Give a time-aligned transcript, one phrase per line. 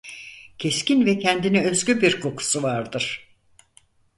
[0.57, 3.27] Keskin ve kendine özgü bir kokusu vardır.